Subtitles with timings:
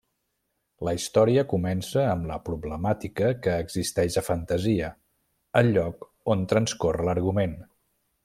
[0.87, 4.89] La història comença amb la problemàtica que existeix a Fantasia,
[5.63, 7.57] el lloc on transcorre l'argument.